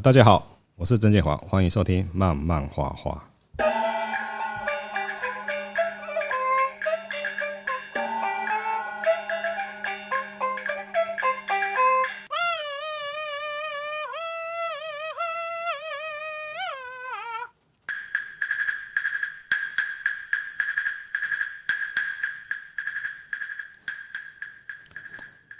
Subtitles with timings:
[0.00, 0.46] 大家好，
[0.76, 3.20] 我是曾建华，欢迎收听慢慢画画。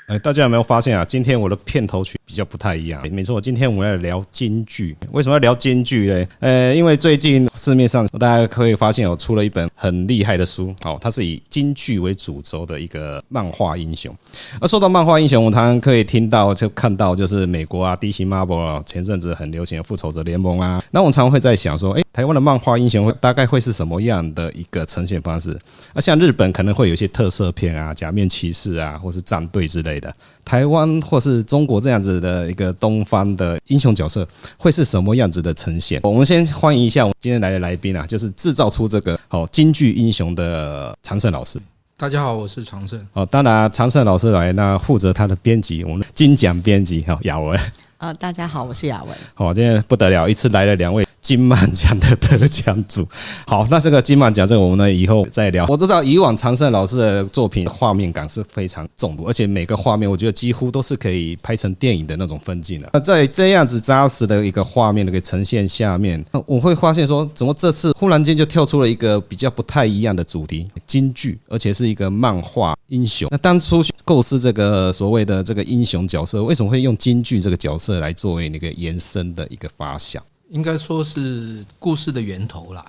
[0.06, 1.04] 哎，大家有没有发现啊？
[1.04, 3.02] 今天我的片头曲就不太一样。
[3.10, 4.96] 没错，今天我们要聊京剧。
[5.10, 6.26] 为什么要聊京剧呢？
[6.38, 10.74] 呃，因为最近市面上大家可以发现，我出了一本很厉害的书。
[10.82, 14.12] 哦，它是以京剧为主轴的一个漫画英雄。
[14.60, 20.82] 而说到漫画英雄，我们常常可以听到就看到，就是美国啊，DC Marvel 啊，前阵子很流行的复仇者联盟啊。
[20.90, 25.56] 那我常常会在想说，哎，台湾的漫画英雄会大概会是什么样的一个呈现方式？
[25.94, 30.12] 那像日本可能会有一些特色片啊，假面骑士啊，或是战队之类的。
[30.44, 36.00] 台湾或是中国这样子的一个东方的英雄角色，会是什么样子的呈现？
[36.02, 41.60] 我们先欢迎一下我们今天来的来宾啊，就是制造出这个好京剧英雄的常胜老师。
[41.96, 43.04] 大家好，我是常胜。
[43.12, 47.58] 哦，当然常胜老师来，那负责他的编辑，我们的金奖编辑哈雅文。
[47.98, 49.12] 呃，大家好，我是雅文。
[49.34, 51.04] 好，今天不得了，一次来了两位。
[51.28, 53.06] 金漫奖的得奖组，
[53.46, 55.66] 好，那这个金漫奖这个我们呢以后再聊。
[55.68, 62.88] 我知道以往常胜老师的作品画面感是非常重的，而且每个画面我觉得几乎都是可以拍成电影的那种分镜的。
[62.94, 73.28] 那在这样子扎实的一个画面的一个呈现下面，我会发现说，怎么这次忽然间就跳出了一个比较不太一样的主题——京剧，而且是一个漫画英雄。
[73.30, 80.22] 那当初构思这个所谓的这个英雄角色，为什么会用京剧这个角色来作为那个延伸的一个发想？
[80.48, 82.84] 应该说是故事的源头啦。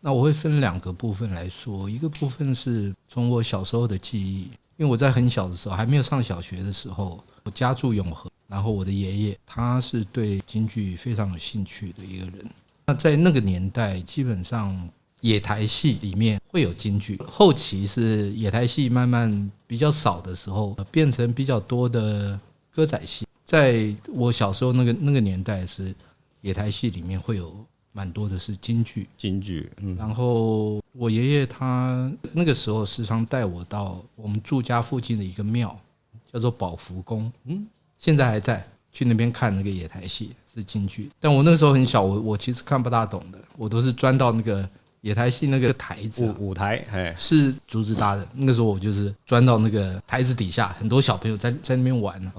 [0.00, 4.42] 那我会分两个部分来说，一个部分是从我小时候的记忆，
[4.76, 12.48] 因为我在很小的时候，还没有上小学的时候，我家住永和，然后我的爷爷他是对京剧非常有兴趣的一个人。
[12.86, 14.88] 那在那个年代，基本上
[15.20, 22.38] 野台戏里面会有京剧，后期是野台戏慢慢比较少的时候，变成比较多的
[22.72, 23.26] 歌仔戏。
[23.44, 25.94] 在我小时候那个那个年代是。
[26.46, 27.52] 野台戏里面会有
[27.92, 29.68] 蛮多的是京剧，京剧。
[29.78, 35.76] 嗯，然后我爷爷他那个时候时常带我到我们住家附近的一个庙，
[36.32, 37.32] 叫做宝福宫。
[37.46, 37.66] 嗯，
[37.98, 41.10] 现在还在去那边看那个野台戏是京剧。
[41.18, 44.68] 但我那个时候很小，我我其实看不大懂的，我都是钻到那个
[45.00, 48.24] 野台戏那个台子舞舞台，哎，是竹子搭的。
[48.34, 52.32] 那个时候我就是钻到那个台子底下，很多小朋友在在那边玩呢。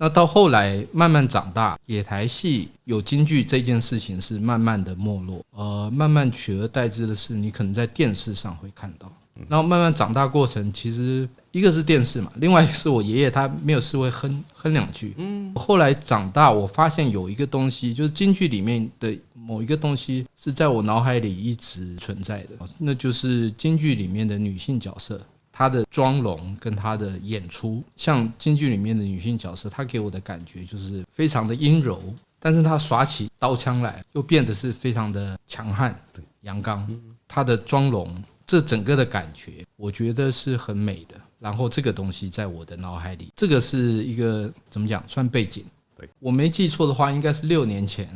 [0.00, 9.12] 那到后来慢慢长大，野台戏有京剧这件事情是慢慢的没落，呃，慢慢取而代之的是你可能在电视上会看到。
[9.48, 15.14] 然后慢慢长大过程，其实一个是电视嘛，另外一个是我爷爷他没有事会哼哼两句。
[15.16, 25.20] 嗯，后来长大，我发现有一个东西，就是京剧里面的某一个东西是在我脑海里一直存在的，那就是京剧里面的女性角色。
[25.58, 32.00] 她的妆容跟她的演出，像京剧里面的女性角色，她给我的感觉就是非常的阴柔，
[32.38, 35.98] 但是她耍起刀枪来又变得是非常的强悍、
[36.42, 36.88] 阳刚。
[37.26, 41.16] 她的妆容，这整个的感觉，我觉得是很美的。
[41.40, 45.64] 然后这个东西在我的脑海里，这个是一个怎么讲，算背景。
[45.96, 48.08] 对，我没记错的话，应该是六年前，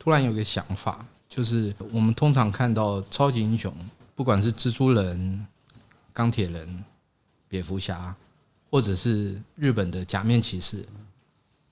[0.00, 3.72] 突然有个想法，就是我们通常看到超级英雄，
[4.16, 5.46] 不管是蜘蛛人。
[6.14, 6.84] 钢铁人、
[7.48, 8.14] 蝙蝠侠，
[8.70, 10.84] 或者是日本的假面骑士，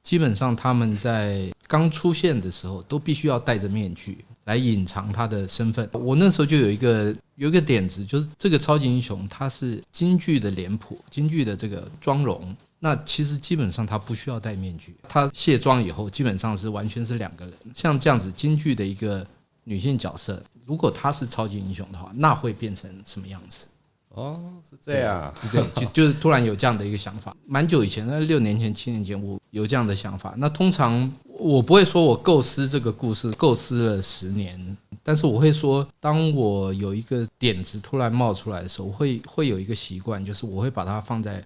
[0.03, 5.89] 基本上他们在刚出现的时候都必须要戴着面具来隐藏他的身份。
[5.93, 17.55] 我那时候就有一个有一个点子，就是这个超级英雄他是京剧的脸谱，京剧的这个妆容，那其实基本上他不需要戴面具，他卸妆以后基本上是完全是两个人。
[17.75, 19.27] 像这样子京剧的一个
[19.65, 23.67] 女性角色，如果她是超级英雄的话，那会变成什么样子？
[24.16, 30.32] 哦，是这样，是这样，就就是突然有这样的一个想法， 蛮久以前，那六年前、七年前，我有这样的想法。
[30.38, 41.45] 那通常我不会说我构思这个故事构思了十年，但是我会说，当我有一个点子突然冒出来的时候，我会会有一个习惯，就是我会把它放在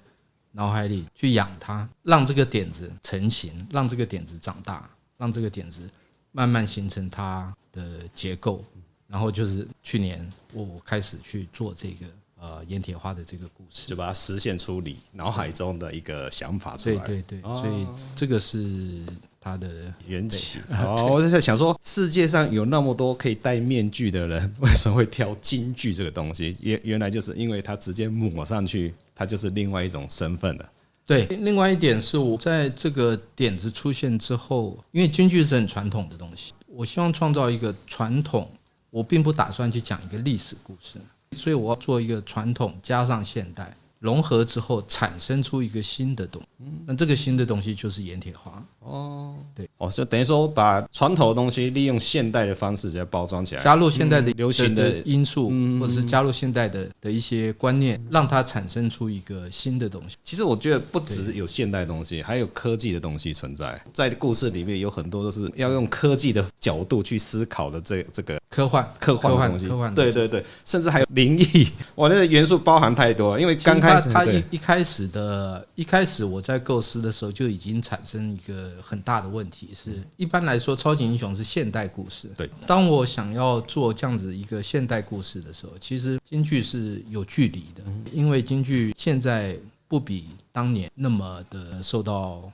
[0.52, 4.88] 脑海里去养它，让这个点子成型，让这个点子长大，
[5.19, 5.90] 让这个点子
[6.31, 7.82] 慢慢形成它的
[8.14, 8.64] 结构。
[9.08, 12.06] 然后就是去年我开始去做这个。
[12.40, 16.96] 呃，盐铁花的这个故事，就把它实现出你脑海中的一个想法出来。
[17.04, 19.04] 对对对，所以这个是
[19.38, 20.58] 它的缘起。
[20.70, 26.56] 哦， 我就在想说，世界上有那么多可以戴面具的人，为什么会挑京剧这个东西？
[26.62, 30.72] 原原来就是因为它直接抹上去，它就是另外一种身份了。
[31.04, 38.50] 对，另外一点是我在这个点子出现之后，因为京剧是很传统的东西，我希望创造一个传统，
[38.88, 40.98] 我并不打算去讲一个历史故事，
[41.37, 43.77] 所以我要做一个传统加上现代。
[44.00, 49.69] 融合之后产生出一个新的东西，那这个新的东西就是盐铁花哦，对。
[49.76, 60.17] 哦，就等于说把传统的东西利用现代的方式再包装起来，加入现代的流行的因素，或者是加入现代的的一些观念，让它产生出一个新的东西。
[60.25, 73.89] 其实我觉得不只有现代东西，还有科技的东西存在，在故事里面有很多都是要用科技的角度去思考的这这个科幻科幻的东西，科幻对对对，甚至还有灵异，我那个元素包含太多，因为刚开。
[73.94, 82.28] 他他一一开始的一开始，我在构思的时候就已经产生一个很大的问题，是一般来说，超级英雄是现代故事。
[82.37, 87.82] 对，当我想要做这样子一个现代故事的时候，其实京剧是有距离的，
[88.12, 89.56] 因为京剧现在
[89.88, 92.50] 不比当年那么的受到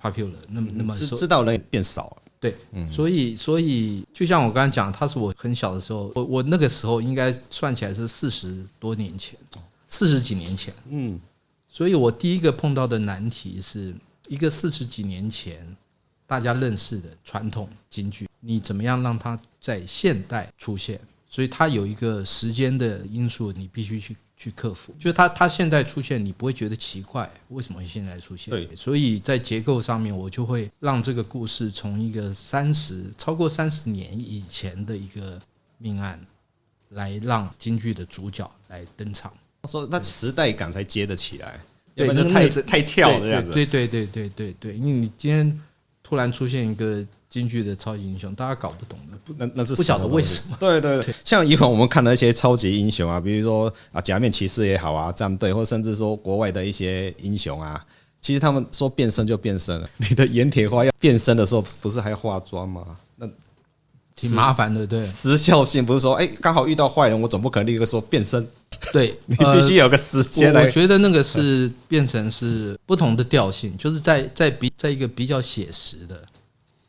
[0.00, 2.16] popular，那么那么知知道人也变少了。
[2.40, 2.54] 对，
[2.92, 9.36] 所以所以就像我刚才讲，他是我很小的时候，我我那个时候应该算起来是四十多年前。
[9.88, 11.18] 四十几年前，嗯，
[11.66, 13.94] 所以我第一个碰到的难题是
[14.28, 15.66] 一个四十几年前
[16.26, 21.00] 大家认识的传统京剧，你怎么样让它在现代出现？
[21.26, 24.94] 所以它有一个时间的因素，你必须去去克服。
[24.98, 28.50] 就是它它现在出现，你不会觉得奇怪，为什么会现在出现？
[28.50, 35.40] 对，所以在结构上面，我就会让这个故事从一个三十超过三十年以前的一个
[35.78, 36.20] 命案，
[36.90, 39.32] 来让京剧的主角来登场。
[39.68, 41.60] 说那时代感才接得起来，
[41.94, 43.52] 对，要不然就太太跳这样子。
[43.52, 45.60] 对对对对对对，因为你今天
[46.02, 50.56] 突然出现一个京剧的超级英雄，大家搞不懂的，那那是不晓得为什么。
[50.58, 57.84] 对对对，像以往我们看的一些超级英雄啊，比如说啊假面骑士也好啊，战队，或甚至说国外的一些英雄啊，
[58.22, 59.90] 其实他们说变身就变身了。
[59.98, 62.96] 你的盐铁花要变身的时候，不是还要化妆吗？
[63.16, 63.28] 那。
[64.18, 64.98] 挺麻烦的，对。
[64.98, 68.46] 时效性不是说，哎，刚好遇到坏人，我总不可能立刻说变身。
[68.92, 70.64] 对， 你必须有个时间来。
[70.64, 76.22] 我觉得那个是变成是不同的调性，就是在在比在一个比较写实的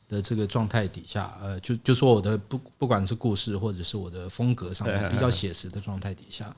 [0.07, 6.53] 的这个状态底下，呃，就就说我的不不管是故事或者是我的风格上面 比较写实的状态底下，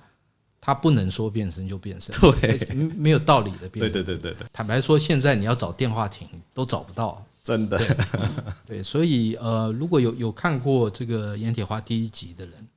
[0.59, 2.65] 他不能说变身就变身，对，
[2.95, 3.93] 没有道理的变身。
[3.93, 4.47] 对对对对。
[4.51, 7.23] 坦白说，现在你要找电话亭都找不到。
[7.43, 7.79] 真的
[8.67, 12.67] 对，所以呃，如果有有看过这个《盐铁花》第一集的人。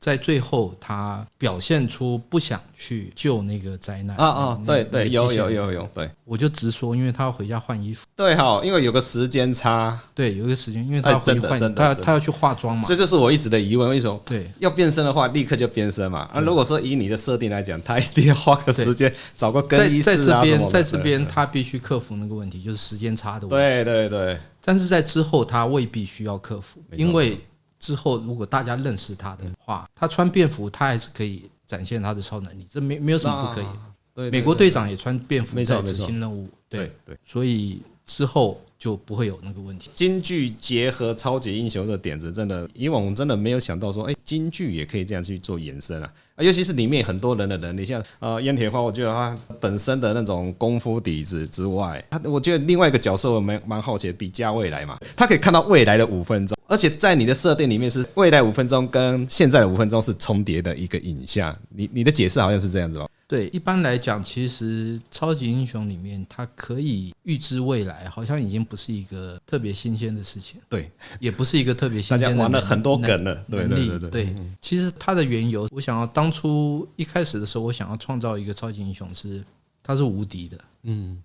[0.00, 4.62] 在最后，他表现出不想去救那个灾难啊啊！
[4.64, 8.06] 对对，有有有有，对，我就直说，因为他要回家换衣服。
[8.14, 9.98] 对哈，因为有个时间差。
[10.14, 12.84] 对，有一个时间，因为他要回换，他他要去化妆嘛。
[12.86, 14.20] 这就是我一直的疑问，为什么？
[14.24, 16.20] 对，要变身的话，立刻就变身嘛。
[16.32, 20.70] 啊，如果说以你的设定来讲，他一定要花个时间找个更衣室啊什么的。
[20.70, 23.56] 在这边，在这边，他必须克服那个问题，就是时间差的问题。
[23.56, 24.38] 对对对。
[24.64, 27.40] 但是在之后，他未必需要克服，因为。
[27.78, 33.66] 之后，如果大家认识他的话，他穿便服，他还是可以展现他的超能力，这没没有什么不可以。
[34.14, 36.48] 对，美国队长也穿便服在执行任务。
[36.68, 39.90] 对对，所以之后就不会有那个问题。
[39.94, 46.12] 京剧结合超级英雄的点子，真的，以往我们真的没有想到说，哎，京剧也可以这样去做延伸啊。
[46.38, 56.56] 尤其是里面很多人的能力，像呃烟铁花，我觉得他本身的那种功夫底子之外，他我觉得另外一个角色我蛮蛮好奇的，比嘉未来嘛，他可以看到未来的五分钟。
[56.66, 63.08] 而且在你的设定里面是未来五分钟跟现在的五分钟是重叠的一个影像，你你的解释好像是这样子哦。
[63.26, 70.58] 对，一般来讲，其实超级英雄里面他可以预知未来，好像已经不是一个特别新鲜的事情。
[70.68, 72.30] 对，也不是一个特别新鲜的。
[72.30, 74.10] 大家玩了很多梗了，对对对对。
[74.10, 79.44] 对，其实它的缘由，我想要当初一开始的时候，我想要创造一个超级英雄是，
[79.82, 80.58] 他是无敌的。
[80.82, 81.22] 嗯。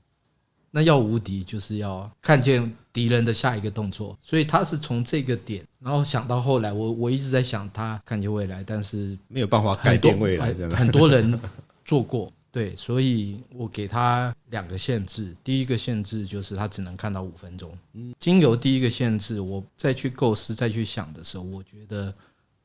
[0.75, 11.39] 那要无敌，就是要看见敌人的下一个动作，所以他是从这个点，然后想到后来，我我一直在想他看见未来，但是没有办法改变未来，很多人
[11.86, 17.72] 做过，对，所以我给他两个限制，第一个限制就是他只能看到五分钟。
[17.93, 22.12] 嗯，经由第一个限制，我再去构思、再去想的时候，我觉得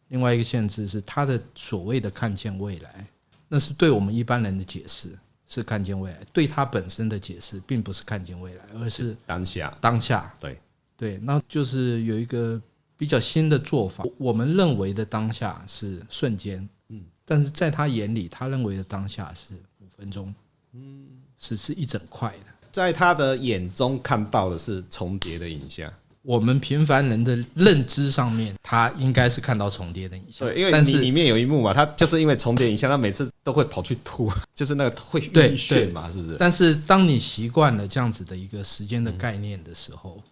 [0.09, 3.07] 另外一个限制是他的所谓的看见未来，
[3.49, 5.17] 那是对我们一般人的解释。
[5.51, 9.75] 是看见未来，对他本身的解释，并不是看见未来，而是当下。
[9.81, 10.61] 当下，对
[10.95, 12.61] 对，那就是有一个
[12.99, 14.05] 比较新的做法。
[14.19, 20.35] 我们认为的当下是瞬间，嗯，但是在他眼里，他认为的当下是五分钟，
[20.75, 21.07] 嗯，
[21.39, 22.69] 是是一整块的。
[22.71, 25.91] 在他的眼中看到的是重叠的影像。
[26.29, 30.47] 我们平凡人的认知上面，他应该是看到重叠的影像。
[30.47, 36.37] 对，因为你里面有一幕嘛，他就是因为重叠影像，他每次都会跑去吐， 就是那个会晕眩嘛，是不是？
[36.39, 40.23] 但是当你习惯了这样子的一个时间的概念的时候，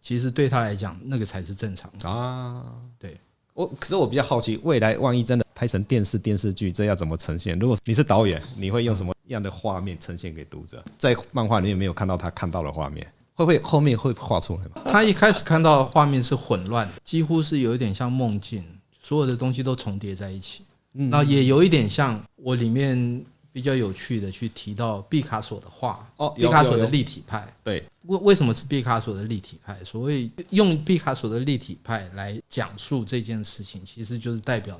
[0.00, 2.64] 其实对他来讲，那个才是正常的啊。
[2.96, 3.18] 对
[3.52, 7.58] 我，可是我比较好奇，未来万一真的拍成电视电视剧，这要怎么呈现？
[7.58, 10.80] 如果你是导演，你会用什么样的画面呈现给读者？
[10.96, 13.04] 在漫画里面没有看到他看到的画面。
[13.40, 14.82] 会不会后面会画出来吗？
[14.84, 18.62] 他一开始看到的画面是混乱的，几乎是有一点像梦境，
[19.02, 20.62] 所有的东西都重叠在一起。
[20.92, 27.50] 嗯，那也有一点像我里面比较有趣的去提到毕卡索的画哦，毕卡索的立体派。
[27.64, 29.74] 对，为为什么是毕卡索的立体派？
[29.84, 34.78] 所谓用毕卡索的立体派来讲述这件事情，其实就是代表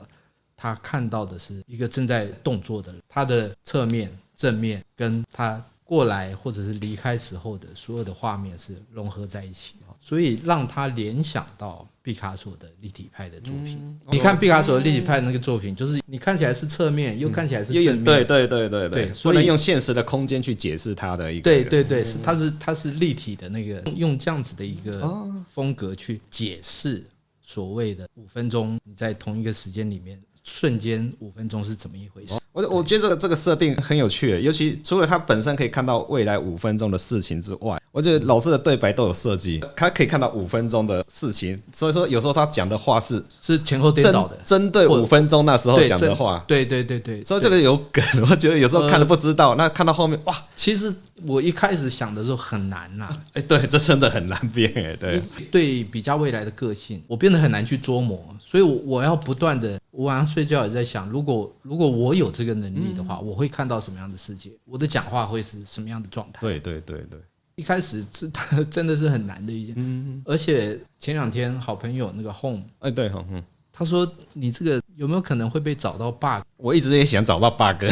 [0.55, 5.59] 他看到的是一个正在动作的人，他的侧面、正面跟他。
[5.91, 13.99] 过来或者是离开时候的所有的画面是融合在一起，所以让他联想到毕卡索的立体派的作品。
[14.09, 21.43] 你看毕卡索的立体派那个作品，就是你看起来是侧面，又看起来是正面，对对对对对，所以用现实的空间去解释它的一个。
[21.43, 27.05] 对对对，是它是它是立体的那个，用这样子的一个风格去解释
[27.43, 30.23] 所谓的五分钟，你在同一个时间里面。
[30.51, 32.35] 瞬间五分钟是怎么一回事？
[32.53, 50.95] 我我觉得这个这个设定很有趣，尤其除了他本身可以看到未来五分钟的事情之外，我觉得老师的对白都有设计，他可以看到五分钟的事情，所以说有时候他讲的话是是前后颠倒的，针对五分钟那时候讲的话，对对对对，所以这个有梗，我觉得有时候看了不知道，那看到后面哇，其实
[51.27, 59.81] 我一开始想的时候很难呐，哎， 对，这真的很难变哎，对，对比较未来的个性，我变得很难去琢磨，所以我要不断的。
[59.91, 64.53] 我晚上睡觉也在想，如果如果我有这个能力的话，我会看到什么样的世界？
[64.65, 66.41] 我的讲话会是什么样的状态？
[66.43, 67.19] 对对对对，
[67.61, 68.31] 一开始是
[68.71, 76.43] 真的是很难的一件，嗯，而且前两天好朋友那个 Home，哎对，嗯，他说你这个有没有可能会被找到 bug？
[76.57, 77.85] 我一直也想找到 bug，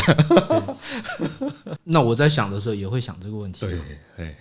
[1.85, 3.79] 那我在想的时候也会想这个问题，对
[4.17, 4.35] 对。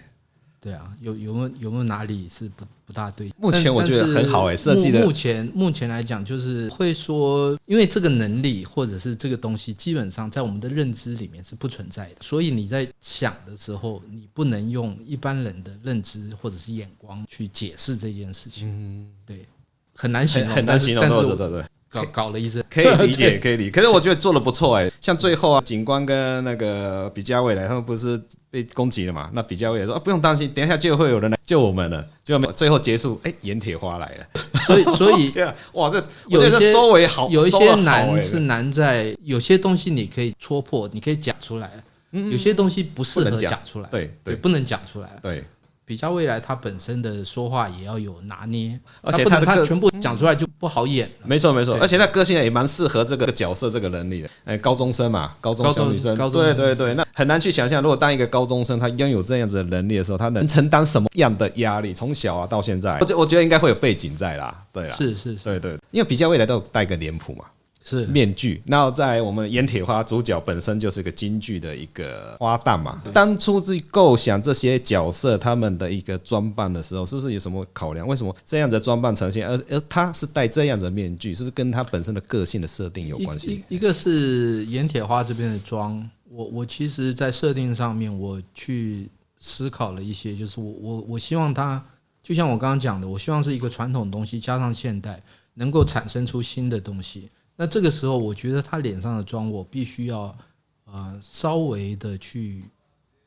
[0.59, 3.31] 对啊，有有没有有没有哪里是不不大对？
[3.37, 5.05] 目前我觉得很好哎，设计的。
[5.05, 18.67] 目前目前来讲，就是会说，因为这个能力或者是这个东西，基本上在我们的认知里面是不存在的，所以你在想的时候，你不能用一般人的认知或者是眼光去解释这件事情。
[18.67, 19.45] 嗯，对，
[19.93, 21.65] 很难形容，很难形容，对对对。
[21.89, 23.71] 搞搞了一阵，可以理解， 可以理解。
[23.71, 29.29] 可是我觉得做的不错哎，像最后啊，警官跟那个比加未来，他们不是被攻击了嘛？
[29.33, 32.05] 那比加未来说啊，不用担心，等一下就会有人来救我们了。
[32.23, 34.25] 就最后结束，哎，盐铁花来了。
[34.65, 35.33] 所以，所以
[35.73, 41.71] 哇，这有些收尾好，有一些难是难在有些东西你可以戳破，你可以讲出来，
[42.11, 45.43] 有些东西不适合讲出来，对对，不能讲出来，对。
[45.87, 51.09] 比较未来，他本身的说话也要有拿捏，而且他他全部讲出来就不好演。
[51.23, 54.29] 没错没错，而且他个性也蛮适合这个角色这个能力的。
[54.43, 61.93] 哎，高中生嘛，高中小女生，对对对，那很难去想象，如果当一个高中生，他拥有这样子的能力的时候，他能承担什么样的压力？
[61.93, 67.45] 从小啊到现在，我觉我觉得应该会有背景在啦，对啦，是是是，对对，因为比较未来都有戴个脸谱嘛。
[67.89, 73.01] 是面具，那在我们盐铁花主角本身就是个京剧的一个花旦嘛。
[73.13, 78.05] 当初是构想这些角色他们的一个装扮的时候，是不是有什么考量？
[78.05, 83.63] 为什么这样子的装扮呈现，而而他是戴这样子的面具，是不是跟他本身的个性的设定有关系？
[83.69, 91.81] 一个是盐铁花这边的妆，我我其实在设定上面我去思考了一些，就是我我我希望他
[92.21, 97.29] 就像我刚刚讲的，我希望是一个传统的东西加上现代，能够产生出新的东西。
[97.59, 100.37] 那这个时候，我觉得他脸上的妆，我必须要，
[100.85, 102.63] 呃，稍微的去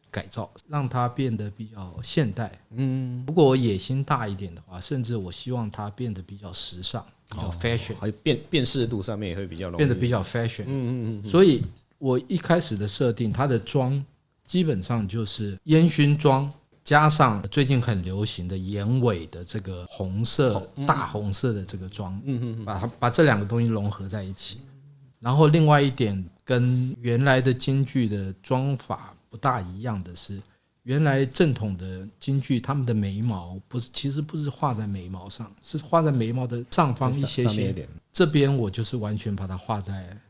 [0.08, 2.56] 改造，让它变得比较现代。
[2.70, 10.62] 嗯，如果我野心大一点的话，甚至我希望它变得比较时尚，比较 fashion，还有辨辨识度上面也会比较容易变得比较 fashion。
[10.62, 11.28] 嗯嗯嗯。
[11.28, 11.62] 所以
[11.98, 14.04] 我一开始的设定，它的妆
[14.44, 16.52] 基本上就是烟熏妆。
[16.90, 22.20] 加上最近很流行的眼尾的这个红色，大红色的这个妆，
[22.64, 24.58] 把它把这两个东西融合在一起。
[25.20, 30.42] 然后另外一点跟原来的京剧的妆法不大一样的是，
[30.82, 37.88] 原来正统的京剧他们的眉毛不是，其实不是画在眉毛上，是画在眉毛的上方一些些。
[38.12, 40.20] 这边我就是完全把它画在。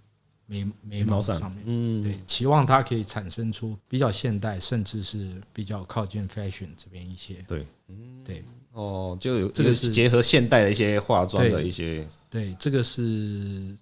[0.51, 8.43] 眉眉毛上面，嗯，对，期望它可以产生出比较现代，甚至是比较靠近 fashion 这边一些，对，嗯，对，
[8.73, 13.77] 哦，就有这个是结合现代的一些化妆的一些，对，这个是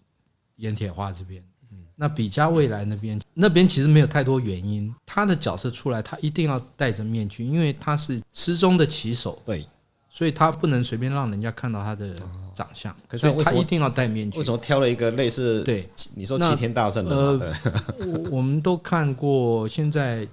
[0.56, 9.66] 盐铁花这边，嗯，那比加未来那边，那边其实没有太多原因，他的角色出来，他一定要戴着面具，因为他是失踪的骑手，对，
[10.10, 12.16] 所以他不能随便让人家看到他的
[12.54, 14.38] 长相，可是他一定要戴面具。
[14.38, 15.62] 为什么挑了一个类似？
[15.62, 17.14] 对，你说齐天大圣的？
[17.14, 17.54] 呃，
[18.06, 20.26] 我我们都看过现在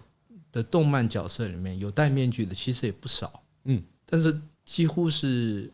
[0.52, 3.44] 的动漫角色里面有戴面具的，其实也不少。
[3.66, 5.70] 嗯，但是几乎是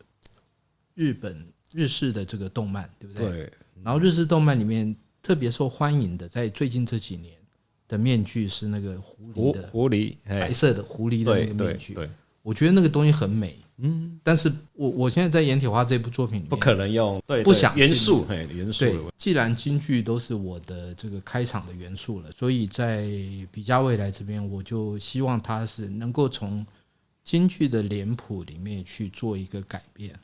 [0.94, 3.30] 日本日式的这个动漫，对不对？
[3.30, 3.52] 对。
[3.82, 7.34] 然后日式动漫里面特别受欢迎的，在最近这几年
[7.88, 11.94] 的面具是那个狐狸的狐狸白色的狐狸的那个面具。
[11.94, 12.10] 对，
[12.42, 13.56] 我觉得那个东西很美。
[13.78, 18.84] 嗯，但是我我现在在演铁花这部作品里面不可能用，对，不想元素，嘿，元素。
[18.84, 23.08] 对，既然京剧都是我的这个开场的元素了，所以在
[23.50, 26.64] 比嘉未来这边，我就希望他是能够从
[27.24, 30.14] 京剧的脸谱里面去做一个改变，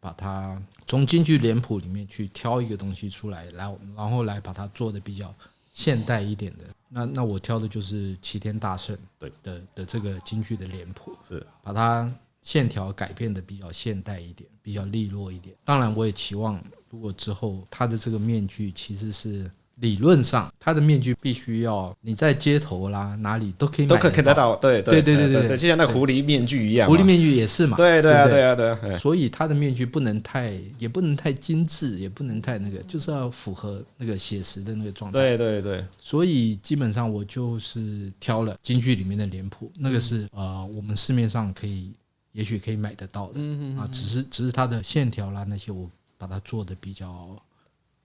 [0.00, 5.34] 把它从京剧脸谱里面去挑一个东西出来，来，然后来把它做的比较
[5.72, 6.64] 现代一点的。
[6.88, 12.10] 那那我挑的就是齐天大圣对的的这个京剧的脸谱，是把它。
[12.42, 15.54] 线条改变的比较现代一点，比较利落一点。
[15.64, 24.56] 当然，我也期望，如果之后他的这个面具其实是理论上，他的面具必须要你在街头啦哪里都可以都可以看得到。
[24.56, 27.76] 对对对对对，就像那狐狸面具一样，狐狸面具也是嘛。
[27.76, 28.96] 对对啊对啊对啊。
[28.96, 35.18] 所以他的面具不能太，也不能太精致，也不能太那个，就是要符合那个写实的那个状态。
[35.18, 35.84] 对对对。
[35.98, 41.92] 所以基本上我就是挑了京剧里面的脸谱，那个是呃我们市面上可以。
[42.38, 47.36] 也许可以买得到的，嗯嗯啊，只是只是它的线条啦那些，我把它做的比较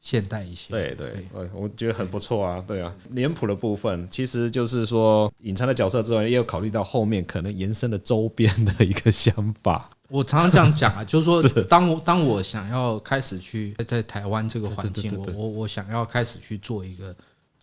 [0.02, 0.72] 现代一些。
[0.72, 2.92] 对对对，我觉得很不错啊，对啊。
[3.12, 9.88] 脸谱的部分，其实就是说隐藏的角色之外，也有考虑到后面可能延伸的周边的一个想法。
[10.10, 17.16] 我常常这样讲啊，就是说，当我当我想要开始去在台湾这个环境，我我我想要开始去做一个。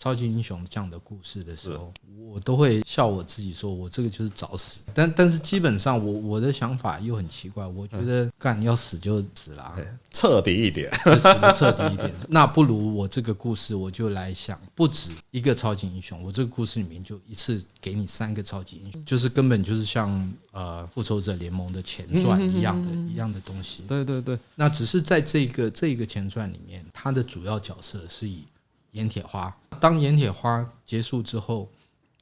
[0.03, 1.93] 超级英雄这样的故事的时候，
[2.27, 4.81] 我都会笑我自己，说我这个就是找死。
[4.95, 9.77] 但但是基本上我我的想法又很奇怪，我觉得干要死就死了，
[10.11, 12.11] 彻底一点，就死的彻底一点。
[12.31, 23.83] 那不如我这个故事，我就来想，不止一个超级英雄，我这个故事里面就一次给你三个超级英雄，就是根本就是像呃复仇者联盟的前传一样的一样的东西。
[23.87, 28.45] 对对对，那只是在这个这个前传里面，它的主要角色是以。
[28.93, 31.71] 阎铁花，当岩铁花结束之后，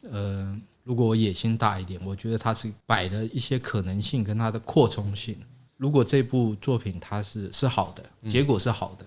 [0.03, 5.37] 呃，如果我野心大一点，我觉得它是摆的一些可能性跟它的扩充性。
[5.77, 9.07] 如果这部作品它是是好的，结果是好的，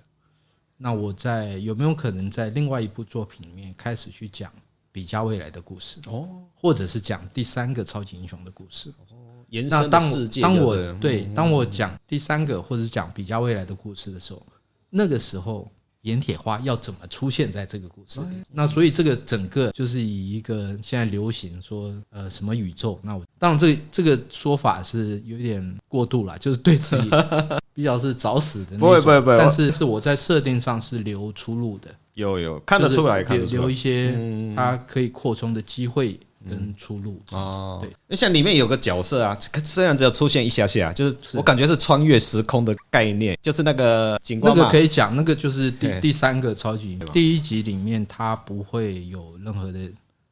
[0.77, 4.51] 那我在有没有可能在另外一部作品里面开始去讲
[4.91, 5.99] 比较未来的故事？
[6.07, 8.89] 哦，或者是讲第三个超级英雄的故事？
[9.11, 10.41] 哦，延伸的世界。
[10.41, 14.43] 当我对当我讲第三个或者是讲比较未来的故事的时候，
[14.89, 15.71] 那个时候。
[16.01, 18.27] 阎铁花要怎么出现在这个故事里？
[18.51, 22.99] 那所以这个整个就是以一个现在流行说呃什么宇宙？
[23.03, 27.09] 那我当然这这个说法是有点过度了，就是对自己
[27.73, 28.87] 比较是找死的那种。
[28.87, 31.89] 不会不会不会，但是是我在设定上是留出路的。
[32.15, 34.13] 有有看得出来，看得出来，留一些
[34.55, 36.19] 它可以扩充的机会。
[36.49, 47.07] 跟出路哦，对，那像里面有个角色啊，虽然只有出现一下下，就是我感觉是穿越时空的概念，就是那个警官，那个可以讲，那个就是第第三个超级英雄。
[47.11, 49.79] 第一集里面他不会有任何的，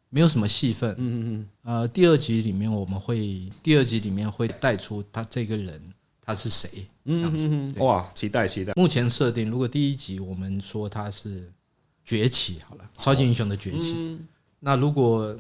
[0.10, 1.48] 没有什么戏份，嗯嗯嗯。
[1.64, 5.80] 呃，第二集里面我们会，第二集里面会带出他这个人
[6.26, 8.74] 他是谁，嗯，哇，期待期待。
[8.76, 11.52] 目前设定，如果第一集我们说他是
[12.04, 14.20] 崛起，好了，超级英雄的崛起，
[14.60, 15.36] 那如果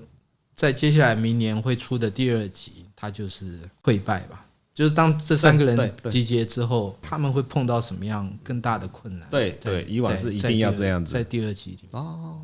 [0.59, 4.45] 在接下来明年会出的第二集，他就是溃败吧？
[4.73, 9.29] 就是当这三个人集结之后，他们会碰到什么样更大的困难？
[9.29, 12.41] 对对，以往是一定要这样子，在第二集里面哦，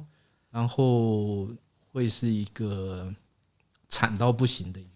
[0.50, 1.50] 然后
[1.92, 3.14] 会是一个
[3.90, 4.80] 惨到不行的。
[4.80, 4.95] 一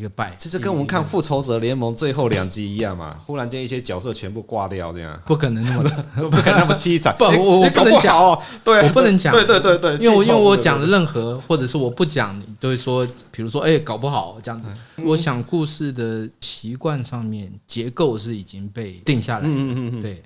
[0.00, 5.20] 个败，其实跟我们看《复仇者联盟》最后两集一样嘛，忽然间一些角色全部挂掉，这样。
[5.24, 5.82] 不可能那么
[6.30, 7.14] 不可能那么凄惨。
[7.18, 8.18] 不，我我不能讲。
[8.18, 14.66] 哦，对，我不能讲，对对对对，因为我因为我讲的任何，或者是我不讲，都会说，比如说，哎，搞不好这样子。
[15.04, 20.22] 我想故事的习惯上面结构是已经被定下来的，对，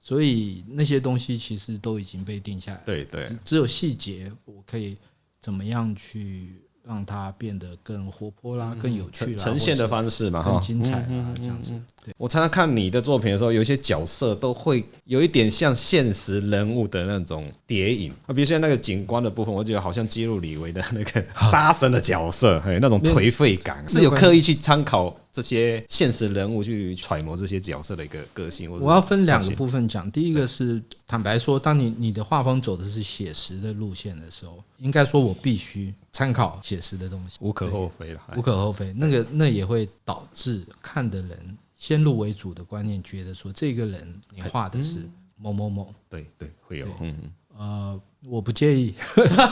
[0.00, 4.96] 所以那些东西其实都已经被定下来，对对，只有细节我可以
[5.40, 6.62] 怎么样去。
[6.84, 11.72] 让它变得更活泼啦，更有趣啦，呈现的方式嘛，很精彩啦，这样子。
[12.04, 25.16] 对，我常常看你的作品的时候，有一些角色都会有一点像现实人物的那种叠影啊，比如像那个警官的部分，我觉得好像基努李维的那个杀神的角色，还有那种颓废感，是有刻意去参考。
[25.32, 30.10] 这些现实人物去揣摩这些角色的一个个性，我要分两个部分讲。
[30.10, 38.92] 第一个是坦白说，当你你的画风走的是写实的路线的时候，应该说我必须参考写实的东西，无可厚非了，无可厚非。
[38.92, 47.16] 那个那也会导致看的人先入为主的观念，觉得说这个人你画的是某某某，对对，会有，嗯。
[47.54, 48.94] 呃，我不介意，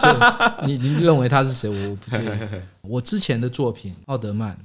[0.66, 2.28] 你你认为他是谁，我不介意。
[2.80, 4.58] 我之前的作品《奥德曼》，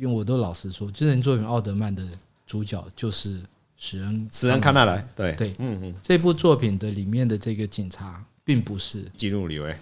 [0.00, 2.02] 因为我都老实说，真人作品《奥德曼》的
[2.46, 3.38] 主角就是
[3.76, 5.34] 史恩，史恩康纳莱，对。
[5.34, 9.76] 对，嗯嗯，这部作品的里面的这个警察，并不是基努·里维，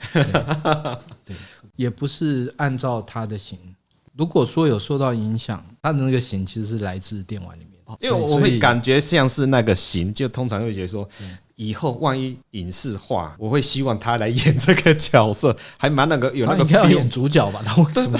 [1.24, 1.36] 对，
[1.76, 3.56] 也不是按照他的型。
[4.16, 11.08] 如果说有受到影响，他的那个型其实是来自电玩里面，因为我会感觉像是那个型，就通常会觉得说，
[11.58, 16.62] 以后万一影视化，我会希望他来演这个角色，还蛮那个有那个。
[16.62, 17.60] 应该要演主角吧？
[17.64, 18.18] 他为什么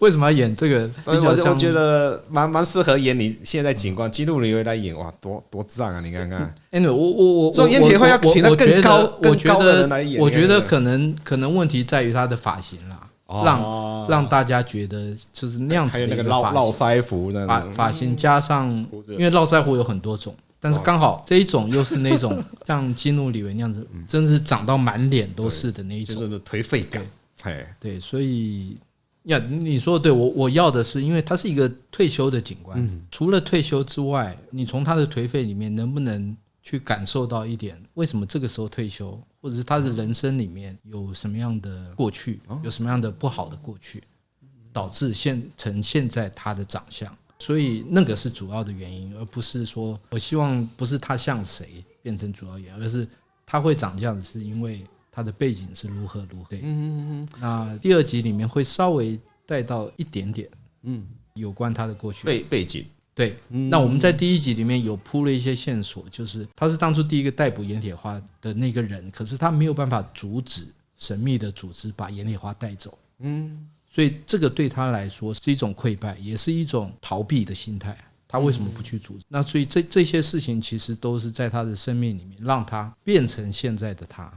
[0.00, 0.90] 为什么要演这个？
[1.04, 6.00] 我我觉得蛮蛮适合演你现在警官基努李维来演，哇，多多赞啊！
[6.00, 6.52] 你看看。
[6.72, 10.20] Anyway，我我我所以阎铁花要请他更高更高的人来演。
[10.20, 12.98] 我觉得可能可能问题在于他的发型啦。
[13.44, 18.68] 让让大家觉得就是那样子的一个发络腮胡，发发型加上，
[19.10, 27.04] 因为络腮胡有很多种，但是刚好这一种又是那种 像基努李维那样子，真的是长到满脸都是的那一种，就是颓废感。
[27.80, 28.76] 对，所以
[29.22, 32.78] 呀，你说的对，我我要的是，因为他是一个退休的警官，
[33.10, 39.18] 除了退休之外，你从他的颓废里面能不能去感受到一点，为什么这个时候退休？
[39.40, 44.02] 或者是他的人生里面有什么样的过去，有什么样的不好的过去，
[44.70, 53.08] 导致现成现在他的长相，所以那个是主要的原因，而不是说我希望不是他像谁变成主要原因，而是
[53.44, 56.54] 他会长这样子，是因为他的背景是如何如何。
[56.56, 57.28] 嗯嗯嗯。
[57.40, 60.48] 那第二集里面会稍微带到一点点，
[60.82, 62.84] 嗯，有关他的过去背背景。
[63.12, 72.96] 对，那我们在第一集里面有铺了一些线索，就是他是当初第一个逮捕盐铁花的那个人，可是他没有办法阻止神秘的组织把盐铁花带走。
[73.18, 77.96] 嗯，所以这个对他来说是一种溃败，也是一种逃避的心态。
[78.28, 79.24] 他为什么不去阻止？
[79.28, 84.32] 那所以这这些事情其实都是在他的生命里面让他变成现在的他。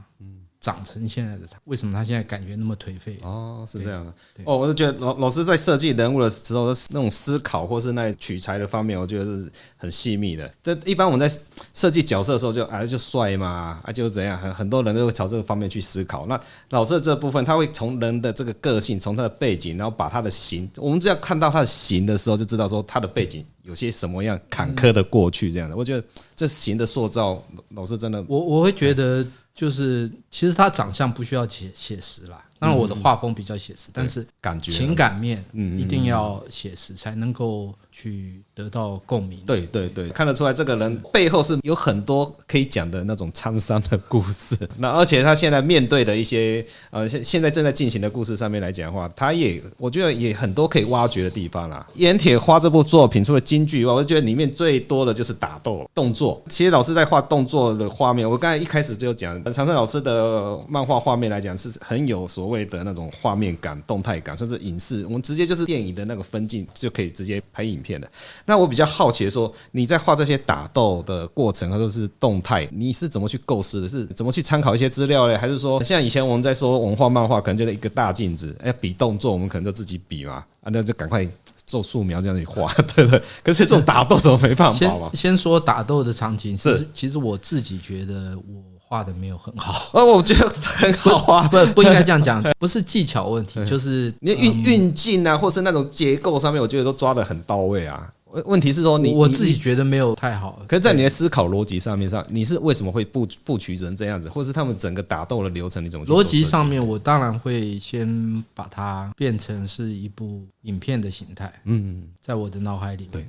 [0.64, 3.18] 长成现在的他，为什么他现在感觉那么颓废？
[3.20, 4.10] 哦，是这样的。
[4.44, 10.50] 哦，我是觉得老老师在设计人物的时候，那种思考或是那取材的方面，我觉得是很细密的。
[10.62, 11.38] 这一般我们在
[11.74, 16.24] 设计角色的时候就，就啊就帅嘛，啊就怎样，很很多人都会朝这个方面去思考。
[16.26, 25.76] 那老师的这部分，他会从人的这个个性，从他的背景，然后把他的形，我们只要看到他的形的时候，就知道说他的背景有些什么样坎坷的过去这样的。
[25.76, 26.02] 我觉得
[26.34, 29.22] 这型的塑造，老师真的，我我会觉得。
[29.54, 39.38] 就是其实他长相不需要写写实啦，当然我的画风比较写实，但是感觉情感面一定要写实才能够去得到共鸣。
[39.46, 44.56] 对对对，看得出来这个人背后是有很多可以讲的那种沧桑的故事。
[44.76, 51.86] 那而且他现在面对的一些呃现现在正在进行的故事上面来讲的话，他也我觉得也很多可以挖掘的地方啦。
[51.94, 56.42] 阎铁花这部作品除了京剧以外，我觉得里面最多的就是打斗动作。
[56.48, 59.34] 其实老师在画动作的画面，我刚才一开始就讲。
[59.52, 68.10] 长胜老师的漫画画面来讲，是很有所谓的那种画面感、动态感，甚至影视，我们直接就是电影的那个分镜就可以直接拍影片的。
[68.44, 73.88] 那我比较好奇的说，你在画这些打斗的过程，或者是动态，你是怎么去构思的？
[73.88, 75.36] 是怎么去参考一些资料嘞？
[75.36, 81.26] 还是说，像以前我们在说文化漫画，可能就是一个大镜子，哎，比动作，我们可能就自己比嘛，啊，那就赶快
[81.66, 83.22] 做素描这样去画，对不对？
[83.42, 85.10] 可是这种打斗怎么没办法嘛？
[85.12, 88.73] 先先说打斗的场景是，其实我自己觉得我。
[88.94, 98.08] 画的没有很好，呃， 我觉得很好啊，不不应该这样讲，不是技巧问题， 就是你运运镜啊，或是那种结构上面，我觉得都抓的很到位啊。
[98.46, 113.26] 问题是说你我自己觉得没有太好，可是，在你的思考逻辑上面上，你是为什么会布布局成这样子，或是他们整个打斗的流程，你怎么逻辑上面，我当然会先把它变成是一部影片的形态，嗯，在我的脑海里，对，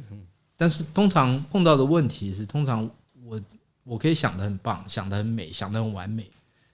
[0.55, 2.87] 但是通常碰到的问题是，通常
[3.27, 3.41] 我。
[3.85, 6.27] 我可以想得很棒，想得很美，想得很完美，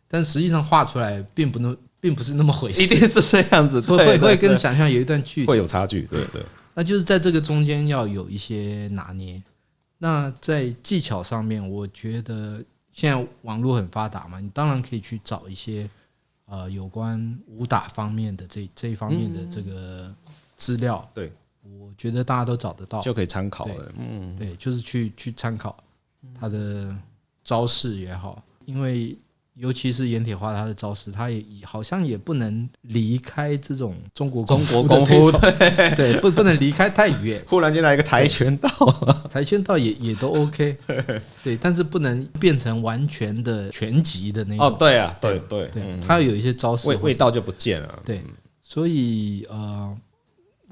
[0.08, 2.82] 但实际上画出来并不能，并不是那么回事。
[2.82, 6.04] 一定是这样子，会会会跟想象有一段距离，会有差距。
[6.04, 6.42] 对对，
[6.74, 9.44] 那就是在这个中间要有一些拿捏。
[9.98, 15.88] 那在技巧上面，我觉得现在网络很发达嘛，你当然可以去找一些
[16.46, 20.10] 呃有关武打方面的这这一方面的这个
[20.56, 21.08] 资料。
[21.14, 23.92] 对，我觉得大家都找得到，就可以参考了。
[23.98, 25.78] 嗯，对，就是去去参考。
[26.40, 26.96] 他的
[27.44, 29.18] 招式也好，因为
[29.56, 37.44] 尤其是阎铁花，他的招式，他也好像也不能离开这种中国中国功夫，对， 对，不不能离开太远。
[37.48, 38.70] 忽然间来一个跆拳道，
[39.30, 40.78] 跆拳道也也都 OK，
[41.44, 44.66] 对，但是不能变成完全的拳击的那种。
[44.66, 48.00] 哦，对啊，对对对，他有一些招式味味道就不见了。
[48.06, 48.24] 对，
[48.62, 49.96] 所以呃。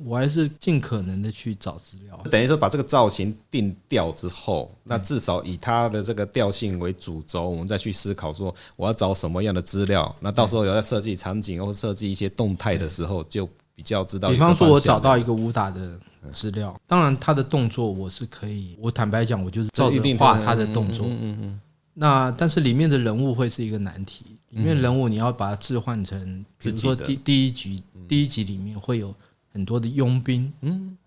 [0.05, 10.15] 我还是尽可能的去找资料，等于说把这个造型定调之后，那至少以它的这个调性为主轴，我们再去思考说我要找什么样的资料。
[10.19, 14.29] 那到时候有在设计场景或设计一些动态的时候，就比较知道。
[14.29, 15.99] 比方说，我找到一个武打的
[16.33, 21.05] 资料，当然他的动作我是可以，我坦白讲，我就是照着画他的动作。
[21.07, 21.61] 嗯嗯。
[21.93, 29.13] 那但是里面的人物会是一个难题，里面人物你要把它置换成，比如说第第一集第一集里面会有。
[29.59, 30.97] 很多的佣兵，嗯，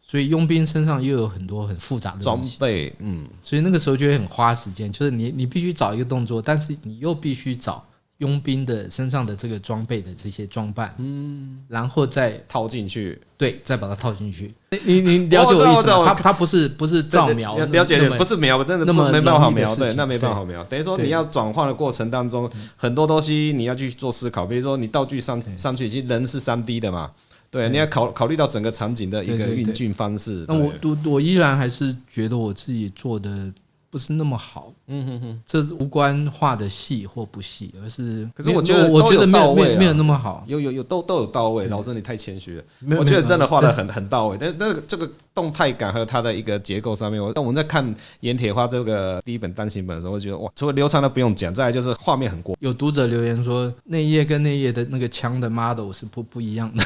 [0.00, 7.84] 所以佣兵身上又有很多很复杂的装备，嗯，所以那个时候就会很花时间，就是你你必须找一个动作，但是你又必须找
[8.18, 14.54] 佣兵的身上的这个装备的这些装扮，嗯，然后再套进去，对，再把它套进去。
[14.84, 16.04] 你你了解我意思吗？
[16.06, 20.62] 它它不是不是造描，了解不是描，真的那么没办法描，对，那没办法描。
[20.64, 27.10] 等于说你要转换的过程当中，很多东西你要去做思考，比如说你道具上上去，其实人是三 D 的嘛。
[27.56, 30.44] 对，你要考考虑到整个场景的一个运镜方式。
[30.46, 33.50] 那我我我依然还是觉得我自己做的
[33.96, 34.70] 不是那么好。
[34.88, 40.44] 嗯哼哼，这是无关画的细或不细，而是可是我觉得我觉得没有没有没有那么好。
[40.46, 41.66] 有有有都都有到位。
[41.68, 42.62] 老师你太谦虚了，
[42.98, 44.36] 我觉得真的画的很很到位。
[44.38, 47.82] 但那个这个动态感和它的一个结构上面，我但我们在看
[48.20, 52.54] 《盐铁花》这个第一本单行本的时候，我觉得哇，除了流畅的不用讲，再来就是画面很过。
[52.60, 56.84] 有读者留言说，那一页跟那一页的那个枪的 model 是不不一样的，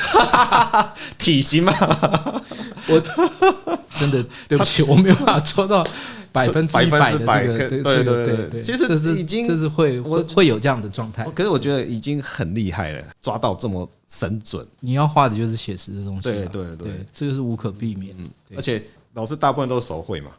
[1.19, 1.73] 体型嘛。
[2.89, 3.03] 我
[3.99, 5.85] 真的对不起，我没有办法做到。
[6.33, 11.25] 百分之一百的这个，对对对对，其实这是已经这是会会会有这样的状态。
[11.35, 14.67] 可是我觉得已经很厉害了，抓到这么神准。
[14.81, 18.15] 你要画的就是写实的东西，对对对，这个是无可避免。
[18.57, 18.83] 而且
[19.15, 20.31] 老师大部分都是手绘嘛，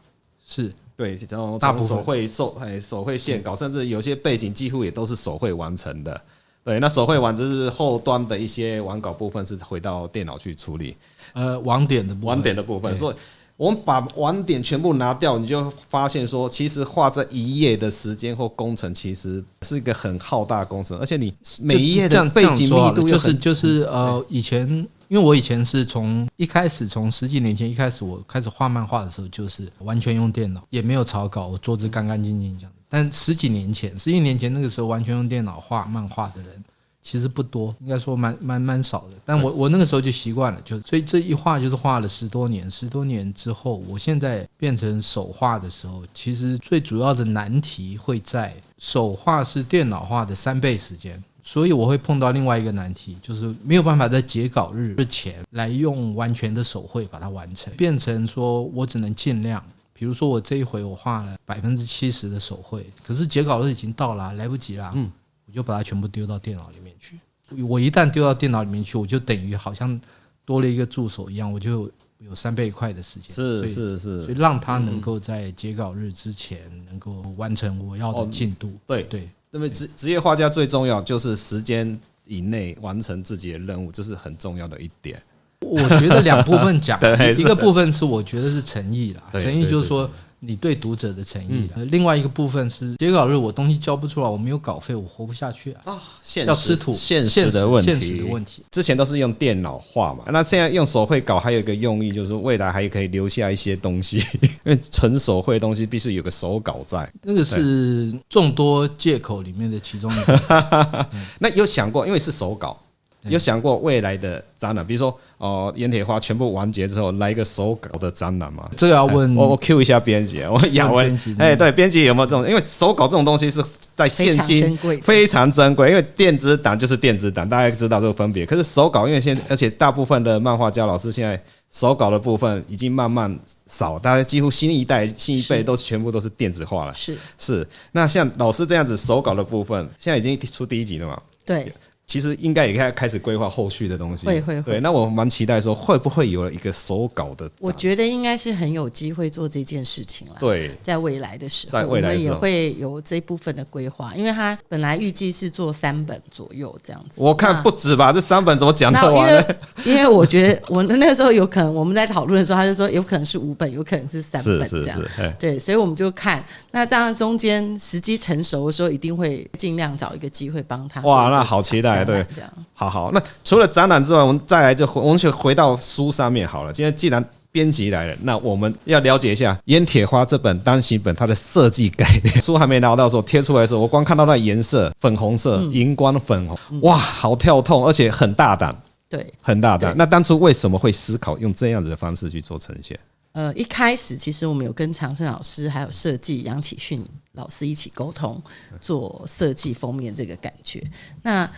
[0.46, 6.20] 是对，然后从手绘手哎手绘线稿，甚至有些背景几乎也都是手绘完成的。
[6.64, 10.96] 对，那手绘完只是后端的一些完稿部分是回到电脑去处理。
[11.34, 13.16] 呃，网点的部分，网点的部分，所以。
[13.62, 24.68] 我们把网点全部拿掉，你就发现说，其实画这一页的时间或工程，其实是一个很浩大的工程，而且你每一页的背景密度就是就是呃，以前
[25.06, 32.72] 因为我以前是从一开始从十几年前一开始我开始画漫画的时候，就是完全用电脑，也没有草稿，我桌子干干净净这样。
[32.88, 36.64] 但十几年前，十几年前那个时候完全用电脑画漫画的人。
[37.02, 39.16] 其实不多，应该说蛮蛮蛮少的。
[39.24, 42.70] 但我我那个时候就习惯了，就所以这一画就是画了十多年。
[42.70, 59.60] 十多年之后，我现在变成手画的时候，其实最主要的难题会在手画是电脑画的三倍时间，所以我会碰到另外一个难题，就是没有办法在截稿日之前来用完全的手绘把它完成，变成说我只能尽量，
[59.92, 64.92] 比如说我这一回我画了百分之七十的手绘，可是截稿日已经到了，来不及了。
[64.94, 65.10] 嗯。
[65.52, 67.18] 我就把它全部丢到电脑里面去。
[67.62, 70.00] 我一旦丢到电脑里面去，我就等于好像
[70.46, 73.28] 多了一个助手一样，我就有三倍快的时间。
[73.28, 78.72] 是是是，所以让他能够在截稿日之前能够完成我要的进度。
[78.86, 85.22] 对对，那么职职业画家最重要就是时间以内完成自己的任务，这是很重要的一点。
[85.60, 86.98] 我觉得两部分讲，
[87.36, 90.10] 一个部分是我觉得是诚意啦，诚意就是说。
[90.44, 95.92] 你对读者的诚意，另外一个部分是截稿日我东西交不出来，我没有稿费，我活不下去啊！
[95.92, 96.02] 啊，
[96.44, 98.64] 要吃土，现实的问题，现实的问题。
[98.72, 107.08] 之前都是用电脑画嘛，那现在用手绘稿还有一个用意，就是未来还可以留下一些东西， 因为纯手绘的东西必须有个手稿在。
[107.22, 111.06] 那个是众多借口里面的其中一个。
[111.38, 112.81] 那有想过，因为是手稿。
[113.28, 118.68] 有想过未来的展览，比如说哦，阎铁花全部完结之后，来一个手稿的展览吗？
[118.76, 122.48] 这个要问我，我 Q 一下编辑，我 亚文，哎，对，编辑有没有这种？
[122.48, 123.62] 因为手稿这种东西是
[123.94, 128.44] 在现今非常珍贵，因为电子档就是电子档，大家知道这个分别。
[128.44, 136.94] 可是手稿，因为现而且大部分的漫画家老师现在手稿的部分已经慢慢少，大家几乎新一代、新一辈都全部都是电子化了。
[136.94, 141.20] 是是，那像老师这样子手稿的部分，现在已经出第一集了嘛？
[141.46, 141.72] 对。
[142.12, 144.26] 其实应该也开开始规划后续的东西。
[144.26, 144.72] 会会会。
[144.72, 147.50] 对，那我蛮期待说会不会有一个手稿的。
[147.58, 150.34] 我觉得应该是很有机会做这件事情了。
[150.38, 157.22] 对，在未来的时候，我们也会有这部分的规划，因为他本来预计是做三本左右这样子。
[157.22, 159.42] 我看不止吧，这三本怎么讲得完呢？
[159.86, 165.02] 因为我觉得我那个时候有可能我们在讨论的时候，他就说有可能是五本，有可能是三本这样。
[165.38, 171.00] 对，所以我们就看那当然中间时机成熟的时候，一定会尽量找一个机会帮他。
[171.00, 172.50] 哇，那好期待，对，这样。
[172.74, 176.72] 好好，那除了展览之外，我们再来就回我们就回到书上面好了。
[176.72, 182.40] 今天既然编辑来了，那我们要了解一下《烟铁花》这本单行本它的设计概念。
[182.40, 188.74] 书还没拿到的时候，贴出来的时候，我光看到那颜色，粉红色、荧光粉红，哇，好跳痛，而且很大胆。
[189.08, 189.94] 对，很大胆。
[189.98, 192.98] 那当初为什么会思考用这样子的方式去做呈现？
[193.32, 198.40] 呃，一开始其实我们有跟长胜老师还有设计杨启训老师一起沟通，
[198.80, 200.82] 做设计封面这个感觉。
[201.22, 201.50] 那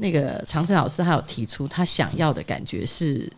[0.00, 3.30] 那个长城老师还有提出他想要的感觉是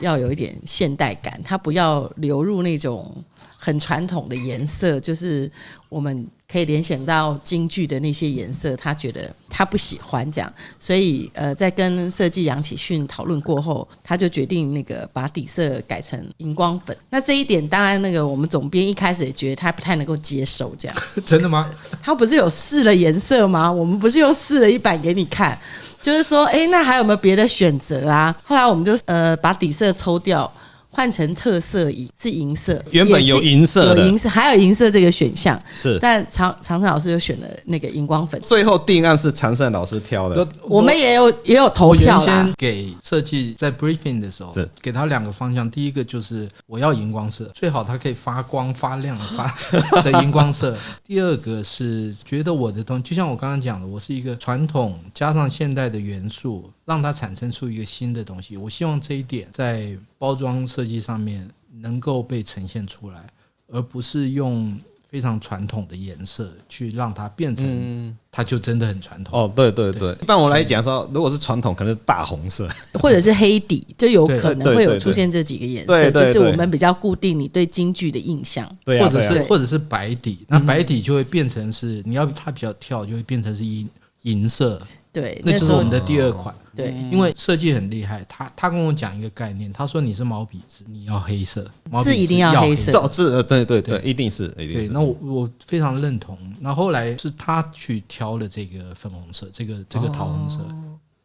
[0.00, 3.24] 要有一点现代感，他不要流入那种。
[3.60, 5.50] 很传统的颜色，就是
[5.88, 16.96] 我们可以联想到京剧的那些颜色，他觉得他不喜欢这样，所以呃，在跟设计杨启训讨论过后，他就决定那个把底色改成荧光粉。
[17.10, 21.68] 那这一点当然，那个我们总编一开始也觉得他不太能够接受，这样 真的吗？
[22.00, 23.70] 他不是有试了颜色吗？
[23.70, 25.58] 我们不是又试了一版给你看，
[26.08, 28.34] 就是说，哎，那还有没有别的选择啊？
[28.42, 30.50] 后来我们就呃把底色抽掉。
[30.98, 38.40] 换成特色银是银色，原本有银色的，有银色，还有银色这个选项是，但常常胜老师就选了那个荧光粉。
[38.40, 42.18] 最后定案是常胜老师挑的，我们也有也有投票。
[42.18, 49.54] 先给设计在 briefing 的时候，是给他两个方向，第一个就是我要荧光色，最好它可以发光发亮发
[50.02, 50.76] 的荧光色。
[51.06, 56.68] 第二个是觉得我的东西，就像我刚刚讲的，我是一个传统加上现代的元素。
[56.88, 61.46] 让它产生出一个新的东西，我希望这一点在包装设计上面
[61.82, 63.22] 能够被呈现出来，
[63.70, 64.74] 而不是用
[65.10, 69.38] 非常传统的颜色去让它变成，它就真的很传统。
[69.38, 83.86] 哦，对对对，一般我来讲说，如果是传统，可能是大红色，或者是黑底，就有可能会有出现这几个颜色，就是我们比较固定你对京剧的印象，或者是或者是白底，那白底就会变成是你要它比较跳，就会变成是银
[84.22, 84.80] 银色。
[85.20, 86.54] 对，那是我们的第二款。
[86.76, 94.74] 对，因为设计很厉害，他他跟我讲一个概念，他说你是毛笔字，你要黑色，毛字一定要黑色，字呃，对对对，一定是，一定是。
[94.74, 96.38] 对，那我我非常认同。
[96.60, 100.58] 那后来是他去挑了这个粉红色，这个这个桃红色，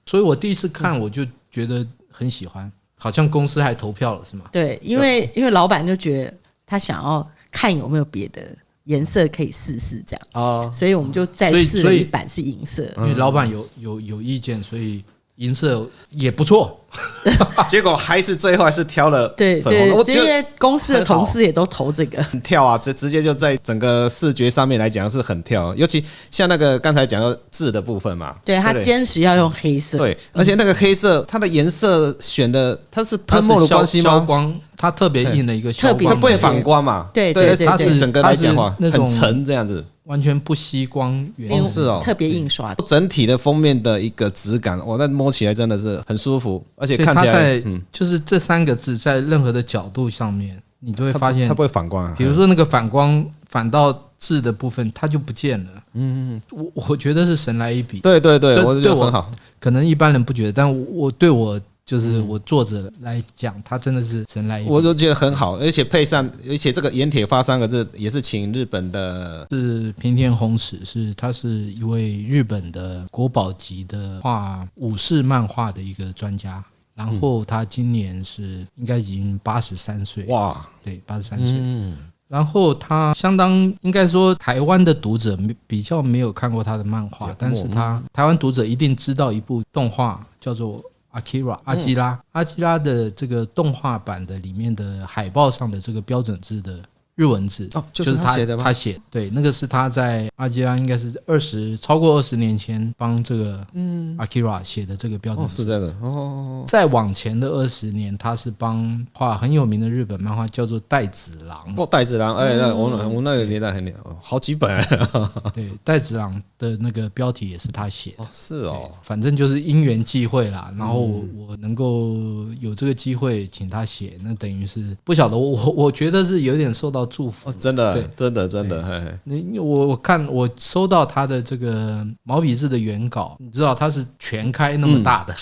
[0.08, 4.46] 所以我第一次看我就觉得很喜欢，好像公司还投票了是吗？
[4.52, 6.34] 对，因为因为老板就觉得
[6.66, 8.42] 他想要看有没有别的。
[8.86, 10.28] 颜色可以试试这样。
[10.34, 15.04] 哦，所以我们就再试了一版是银色，因为老板有有有意见，所以
[15.38, 16.80] 银色也不错。
[17.68, 34.20] 结果还是最后还是挑了 对对，我觉得公司的同事也都投这个，很跳啊，直直接就在整个视觉上面来讲是很跳，尤其像那个刚才讲到字的部分嘛，对他坚持要用黑色，对，而且那个黑色它的颜色选的它是喷墨的关系吗？
[34.20, 34.54] 光。
[34.84, 37.10] 它特别硬的一个效果，它不会反光嘛？
[37.14, 52.14] 对对对，它是整个来讲话很沉这样子，完全不吸光原是哦，特别印刷，整体的封面的一个质感，哇，那摸起来真的是很舒服，而且看起来，嗯，就是这三个字在任何的角度上面，你都会发现它不会反光啊。
[52.18, 55.72] 比如说那个反光反到字的部分，它就不见了。
[55.94, 58.02] 嗯嗯，我我觉得是神来一笔。
[58.02, 59.32] 对对对，我觉得很好。
[59.62, 61.58] 可能一般人不觉得，但我对我。
[61.86, 76.64] 就是我作者来讲，他真的是神来一笔，我就觉得很好，而且配上，而且这个盐铁发三个字也是请日本的，是平田宏史，是他是一位日本的国宝级的画武士漫画的一个专家，
[76.96, 81.98] 然后他今年是应该已经八十三岁，哇，对，八十三岁，嗯，
[82.30, 90.82] 然后他相当应该说台湾的读者比较没有看过他的漫画，但是他台湾读者一定知道一部动画叫做。
[91.14, 96.84] Akira 阿基拉，阿基拉的这个动画版的里面的海报上的这个标准字的
[97.16, 98.64] 日文字，哦，就是他写的吗？
[98.64, 106.64] 他写，对，那个是他在阿基拉应该是二十超过二十年前帮这个嗯阿 kira 写的这个标准字，是这样的哦。
[106.66, 111.64] 再往前的二十年，他是帮画很有名的日本漫画，叫做带子郎。
[111.78, 114.84] 哦，带子郎，哎，那我我那个年代很好几本。
[115.54, 118.26] 对，带子郎的那个标题也是他写的。
[118.32, 120.74] 是哦，反正就是因缘际会啦。
[120.80, 122.16] 然后我能够
[122.60, 127.03] 有这个机会请他写，那等于是不晓得我我觉得是有点受到。
[127.06, 135.36] 祝福，真的，真的，真的，你我我看我收到他的这个毛笔字的原稿，你知道他是全开那么大的，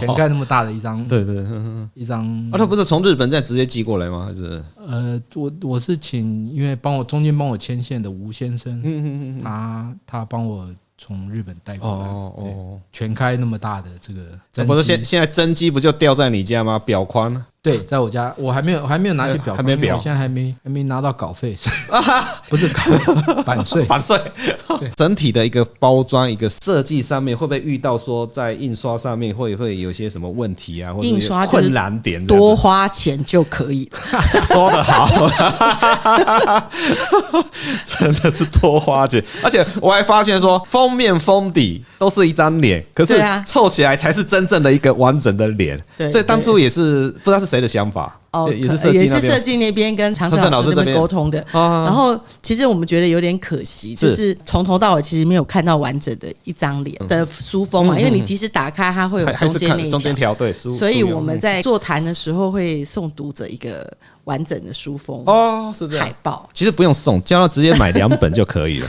[0.00, 1.44] 全开那么大的一张， 对对，
[1.94, 2.22] 一张。
[2.50, 4.26] 啊，他不是从日本再直接寄过来吗？
[4.26, 4.62] 还是？
[4.86, 16.78] 呃，我我是请，因为帮我中间帮我牵线的吴先生，他他帮我从日本带过来，哦哦，全开那么大的这个，不是现现在真机不就掉在你家吗？
[16.78, 17.44] 表框。
[17.62, 21.56] 对，在我家，我还没有还没有拿去裱，还没裱，我现在还没还没拿到稿费，
[22.50, 24.20] 不是稿版税， 版税。
[24.80, 30.92] 对 整体的一个包装、一个设计上面，会不会遇到说在印刷上面会会有些什么问题啊？
[30.92, 33.88] 或者印刷困难点，多花钱就可以。
[34.44, 35.06] 说得好，
[37.84, 39.22] 真的是多花钱。
[39.44, 45.80] 而且我还发现说，封面封底都是一张脸，可是凑起来才是真正的一个完整的脸。
[45.96, 48.18] 对，这当初也是不知道是谁的想法。
[48.32, 51.44] 哦，也是设计，也是设计那边跟常胜老师这边沟通的。
[51.52, 57.98] 然后，其实我们觉得有点可惜，就是从头到尾其实没有看到完整的一张脸的书封嘛。
[57.98, 63.86] 因为你即使打开，它会有中间那一中间条对，所以我们在座谈的时候会送读者一个。
[64.24, 66.06] 完整的书封哦，是这样。
[66.06, 68.88] 海报其实不用送，叫他直接买两本就可以了。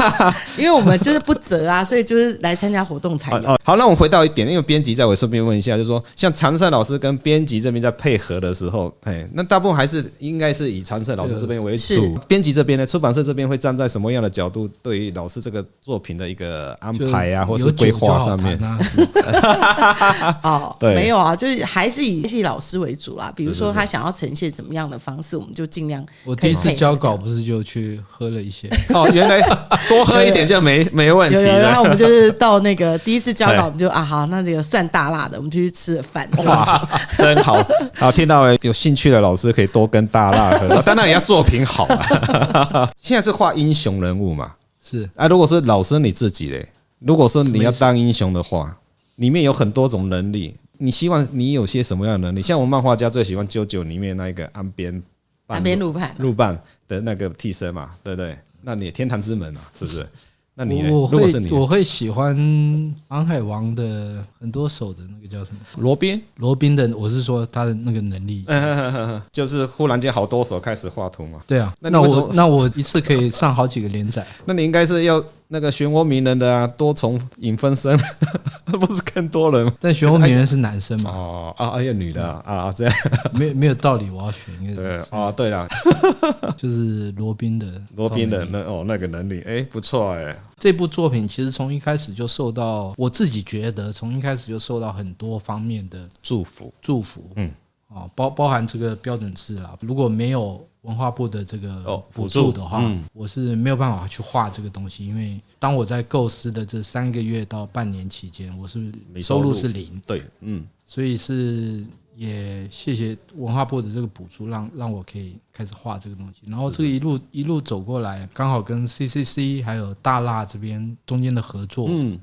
[0.56, 3.58] 因为我们就是不折啊，所以就是来参加活动才有。
[3.62, 12.18] 好，那我们回到一点，因为编辑在我顺便问一下，就是说，像常胜老师跟编辑这边在配合的时候，哎，那大部分还是应该是以常胜老师这边为主。
[12.26, 18.58] 编辑这边呢，出版社这边会站在什么样的角度，对于老师这个作品的一个安排啊，或是规划上面？
[20.42, 23.30] 哦，对，没有啊，就是还是以系老师为主啦。
[23.36, 24.69] 比如说他想要呈现什么。
[24.70, 26.06] 什么样的方式，我们就尽量。
[26.24, 29.40] 我第一次交稿不是就去喝了一些 哦，原来
[29.88, 31.36] 多喝一点就没没问题。
[31.42, 36.28] 然后我们就是到那个第一次交稿， 我们就啊好，那这个算大辣的，我们就去吃了饭。
[36.44, 37.60] 哇， 真好！
[37.96, 42.88] 好，听到有兴趣的老师可以多跟大辣喝，当然也要作品好啊。
[42.96, 44.52] 现在是画英雄人物嘛？
[44.80, 46.68] 是啊，如果是老师你自己嘞，
[47.00, 48.76] 如果说你要当英雄的话，
[49.16, 50.54] 里面有很多种能力。
[50.82, 52.40] 你希望你有些什么样的能力？
[52.40, 55.02] 像我们漫画家最喜欢《JoJo》里面那一个岸边
[55.46, 56.58] 岸边路伴路伴
[56.88, 58.34] 的那个替身嘛，对不对？
[58.62, 60.06] 那你天堂之门嘛，是不是？
[60.54, 62.36] 那你如果是你，我会喜欢
[63.08, 65.60] 《航海王》的很多手的那个叫什么？
[65.76, 68.44] 罗宾，罗宾的，我是说他的那个能力，
[69.30, 71.40] 就是忽然间好多手开始画图嘛。
[71.46, 74.26] 对啊，那我那我一次可以上好几个连载。
[74.46, 75.22] 那你应该是要。
[75.52, 77.98] 那个漩涡鸣人的啊，多重影分身，
[78.70, 79.72] 不是更多人？
[79.80, 81.10] 但漩涡鸣人是男生嘛？
[81.10, 82.94] 哦啊，哎呀女的啊啊，这样
[83.32, 84.76] 没有没有道理，我要选一个。
[84.76, 85.66] 对哦，对了，
[86.56, 90.36] 就是罗宾的罗宾的那哦那个能力，哎，不错哎。
[90.56, 97.28] 这部作品其实从一开始就受到我自己觉得，从一开始就受到很多方面的祝福祝福。
[97.34, 97.50] 嗯，
[97.88, 100.64] 哦，包包含这个标准字啦，如果没有。
[100.82, 108.90] 文化部的这个补助的话，我是没有办法去画这个东西，因为当我在构思的这三个月到半年期间，我是
[109.22, 110.00] 收入是零。
[110.06, 111.84] 对，嗯，所以是
[112.16, 116.50] 也谢谢文化部的这个补助，让让我可以开始画这个东西。
[116.50, 122.18] 然后这个一路一路走过来，刚好跟 CCC 还有大辣这边中间的合作，嗯，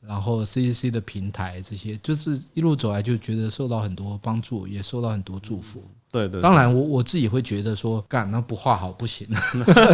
[0.00, 5.82] 然后 CCC 的平台这些，就是一路走来就觉得受到很多帮助，也受到很多祝福。
[6.10, 9.26] 对对，当然我我自己会觉得说，干那不画好不行，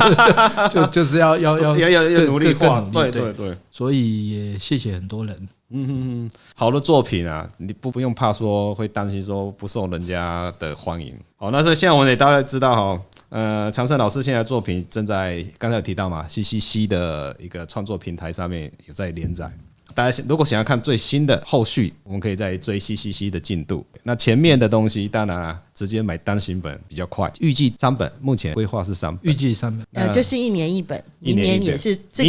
[0.71, 5.49] 就就是要要要要要努力画，对对对，所以也谢谢很多人。
[5.71, 5.93] 嗯嗯
[6.27, 11.13] 嗯，好的作品啊，你不不用怕说会担心说不受人家的欢迎。
[11.37, 19.51] 好，那是现在我们也大概知道哈，呃，长胜老师现在作品正在刚才有提到嘛，CCC 的一个创作平台上面有在连载。
[19.95, 23.87] 大家如果想要看最新的后续，我们可以再追 CCC 的进度。
[24.03, 27.33] 那前面的东西，当然啊，直接买单行本比较快。
[27.39, 29.31] 预计三本，目前规划是三本。
[29.31, 32.25] 预计三本，呃，就是一年一本，明年也是这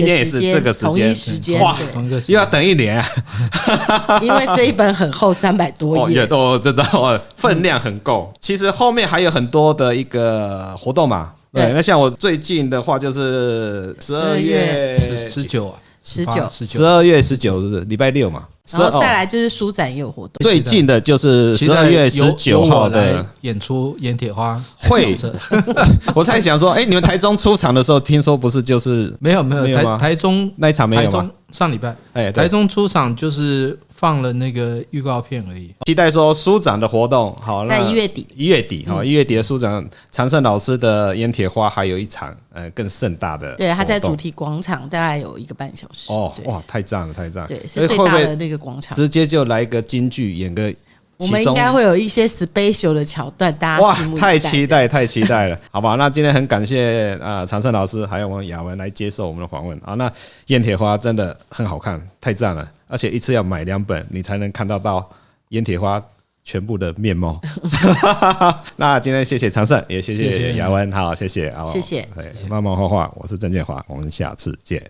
[0.62, 1.78] 个时间，同一时间，哇，
[2.28, 3.06] 又要等一年啊！
[4.22, 8.32] 因为这一本很厚，三百多页，哦，这道分量很够。
[8.40, 11.34] 其实后面还有很多的一个活动嘛。
[11.52, 14.94] 对，那像我最近的话，就是十二月
[15.30, 15.80] 十九啊。
[16.06, 18.46] 十九，十二月十九日，礼拜六嘛。
[18.72, 20.34] 然后再来就是书展也有活动。
[20.40, 25.16] 最近的就是十二月十九号的演出，盐铁花会。
[26.16, 31.30] 我在想说，哎，你们台中出场的时候，听说不是就是没有没有台台中那一场没有吗？
[31.56, 33.80] 上礼拜，哎，台中出场就是。
[33.98, 35.74] 放了那个预告片而已。
[35.86, 43.56] 期待说书展的活动，好，在一月底，一月底，哈，一月底的书展，常胜老师的烟铁花还有一场，呃，更盛大的。
[43.56, 46.12] 对，他在主题广场，大概有一个半小时。
[46.12, 47.48] 哦，哇，太赞了，太赞了。
[47.48, 48.94] 对，是最大的那个广场。
[48.94, 50.72] 直接就来一个京剧，演个。
[51.18, 55.96] 我们应该会有一些 special 的桥段，大家哇，太期待，太期待了，好吧？
[55.96, 59.94] 那今天很感谢啊，常胜老师还有我们雅文来接受我们的访问啊。
[59.94, 60.12] 那
[60.48, 65.10] 燕铁花真的很好看，太赞了，而且一次要买两本，你才能看到到
[65.50, 66.04] 燕铁花
[66.44, 67.40] 全部的面貌。
[68.76, 74.82] 那今天谢谢常胜，也谢谢雅文，好，谢谢，谢谢，对，漫漫画画，我是郑建华，我们下次见。